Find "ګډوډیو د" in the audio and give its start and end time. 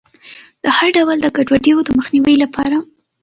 1.37-1.89